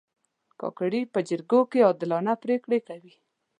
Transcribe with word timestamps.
کاکړي 0.59 1.01
په 1.13 1.19
جرګو 1.29 1.61
کې 1.71 1.85
عادلانه 1.87 2.33
پرېکړې 2.43 2.79
کوي. 2.87 3.13